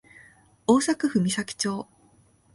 [0.65, 1.87] 大阪府岬町